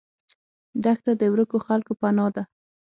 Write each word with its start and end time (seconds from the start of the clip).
دښته 0.83 1.11
د 1.17 1.23
ورکو 1.33 1.57
خلکو 1.67 1.91
پناه 2.01 2.29
ده. 2.35 2.43